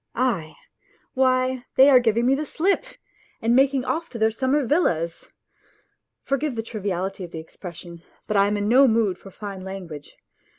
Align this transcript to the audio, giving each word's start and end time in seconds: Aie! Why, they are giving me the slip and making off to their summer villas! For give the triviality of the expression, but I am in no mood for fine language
Aie! 0.17 0.55
Why, 1.13 1.63
they 1.75 1.87
are 1.91 1.99
giving 1.99 2.25
me 2.25 2.33
the 2.33 2.43
slip 2.43 2.85
and 3.39 3.55
making 3.55 3.85
off 3.85 4.09
to 4.09 4.17
their 4.17 4.31
summer 4.31 4.65
villas! 4.65 5.31
For 6.23 6.37
give 6.37 6.55
the 6.55 6.63
triviality 6.63 7.23
of 7.23 7.29
the 7.29 7.37
expression, 7.37 8.01
but 8.25 8.35
I 8.35 8.47
am 8.47 8.57
in 8.57 8.67
no 8.67 8.87
mood 8.87 9.19
for 9.19 9.29
fine 9.29 9.61
language 9.63 10.17